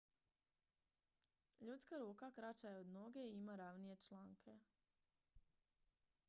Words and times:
ljudska 1.59 1.95
ruka 1.97 2.31
kraća 2.31 2.69
je 2.69 2.77
od 2.77 2.87
noge 2.87 3.19
i 3.27 3.33
ima 3.37 3.55
ravnije 3.55 3.95
članke 3.97 4.59